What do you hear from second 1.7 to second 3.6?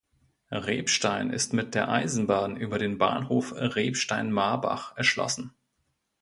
der Eisenbahn über den Bahnhof